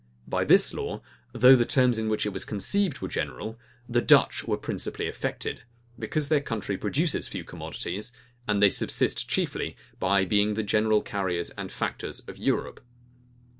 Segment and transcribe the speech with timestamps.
[0.27, 4.43] By this law, though the terms in which it was conceived were general, the Dutch
[4.47, 5.61] were principally affected;
[5.99, 8.11] because their country produces few commodities,
[8.47, 12.83] and they subsist chiefly by being the general carriers and factors of Europe.